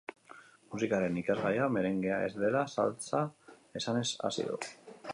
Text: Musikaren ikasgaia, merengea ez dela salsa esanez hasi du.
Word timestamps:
Musikaren 0.75 1.19
ikasgaia, 1.23 1.69
merengea 1.75 2.17
ez 2.31 2.33
dela 2.47 2.65
salsa 2.77 3.23
esanez 3.83 4.07
hasi 4.31 4.53
du. 4.53 4.63